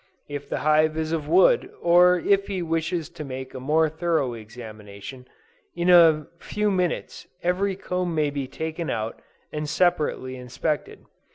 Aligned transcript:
If 0.27 0.49
the 0.49 0.57
hive 0.65 0.97
is 0.97 1.11
of 1.11 1.27
wood, 1.27 1.69
or 1.79 2.17
if 2.17 2.47
he 2.47 2.63
wishes 2.63 3.07
to 3.09 3.23
make 3.23 3.53
a 3.53 3.59
more 3.59 3.87
thorough 3.87 4.33
examination, 4.33 5.27
in 5.75 5.91
a 5.91 6.25
few 6.39 6.71
minutes 6.71 7.27
every 7.43 7.75
comb 7.75 8.15
may 8.15 8.31
be 8.31 8.47
taken 8.47 8.89
out, 8.89 9.21
and 9.51 9.69
separately 9.69 10.35
inspected. 10.37 11.05